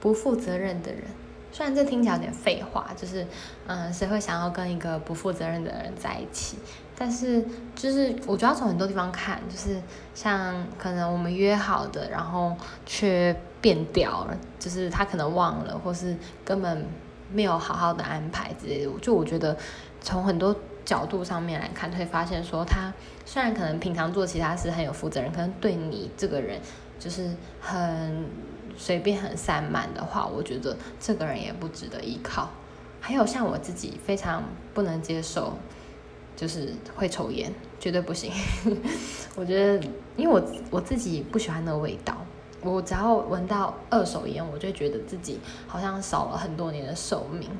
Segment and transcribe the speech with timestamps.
[0.00, 1.02] 不负责任的人。
[1.50, 3.26] 虽然这听起来有点废话，就是
[3.66, 6.58] 嗯，谁会想要跟一个不负责任的人在一起？
[6.94, 7.42] 但是
[7.74, 9.80] 就是我觉得要从很多地方看，就是
[10.14, 16.86] 像可能我们约好的，然后却变掉了，就是他可能忘了，或是根本
[17.32, 18.92] 没有好好的安排之类的。
[19.00, 19.56] 就我觉得
[20.02, 20.54] 从很多
[20.84, 22.92] 角度上面来看，会发现说他
[23.24, 26.60] 虽然可能平常做其他事很有负责任，可能对你这个人
[26.98, 27.30] 就是
[27.60, 28.26] 很
[28.78, 32.48] 随便、很散漫的话，我觉得这个人也不值得依靠。
[33.00, 35.52] 还有像我自己非常不能接受。
[36.38, 38.30] 就是会抽烟，绝对不行。
[39.34, 42.16] 我觉得，因为我我自己不喜欢那个味道，
[42.62, 47.50] 我只要闻到二手烟，我就觉得自己好像少了很多年的寿命。